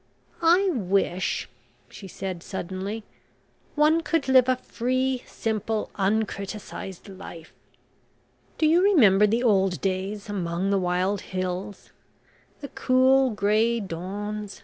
"I 0.41 0.67
wish," 0.69 1.47
she 1.87 2.07
said 2.07 2.41
suddenly, 2.41 3.03
"one 3.75 4.01
could 4.01 4.27
live 4.27 4.49
a 4.49 4.55
free, 4.55 5.21
simple, 5.27 5.91
uncriticised 5.93 7.07
life. 7.19 7.53
Do 8.57 8.65
you 8.65 8.81
remember 8.83 9.27
the 9.27 9.43
old 9.43 9.79
days 9.79 10.27
among 10.27 10.71
the 10.71 10.79
wild 10.79 11.21
hills? 11.21 11.91
The 12.61 12.69
cool 12.69 13.29
grey 13.29 13.79
dawns... 13.79 14.59